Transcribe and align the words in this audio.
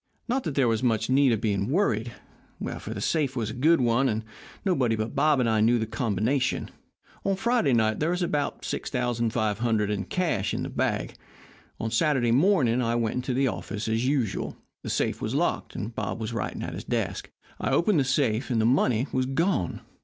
Not 0.27 0.43
that 0.45 0.55
there 0.55 0.67
was 0.67 0.81
much 0.81 1.11
need 1.11 1.31
of 1.31 1.39
being 1.41 1.69
worried, 1.69 2.11
for 2.79 2.91
the 2.91 2.99
safe 3.01 3.35
was 3.35 3.51
a 3.51 3.53
good 3.53 3.79
one, 3.79 4.09
and 4.09 4.23
nobody 4.65 4.95
but 4.95 5.13
Bob 5.13 5.39
and 5.39 5.47
I 5.47 5.61
knew 5.61 5.77
the 5.77 5.85
combination. 5.85 6.71
On 7.23 7.35
Friday 7.35 7.71
night 7.71 7.99
there 7.99 8.09
was 8.09 8.23
about 8.23 8.63
$6,500 8.63 9.89
in 9.91 10.05
cash 10.05 10.55
in 10.55 10.63
the 10.63 10.69
bag. 10.69 11.13
On 11.79 11.91
Saturday 11.91 12.31
morning 12.31 12.81
I 12.81 12.95
went 12.95 13.23
to 13.25 13.35
the 13.35 13.47
office 13.47 13.87
as 13.87 14.07
usual. 14.07 14.57
The 14.81 14.89
safe 14.89 15.21
was 15.21 15.35
locked, 15.35 15.75
and 15.75 15.93
Bob 15.93 16.19
was 16.19 16.33
writing 16.33 16.63
at 16.63 16.73
his 16.73 16.83
desk. 16.83 17.29
I 17.59 17.69
opened 17.69 17.99
the 17.99 18.03
safe, 18.03 18.49
and 18.49 18.59
the 18.59 18.65
money 18.65 19.05
was 19.11 19.27
gone. 19.27 19.81